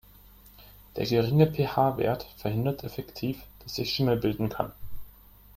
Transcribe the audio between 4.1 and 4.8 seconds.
bilden kann.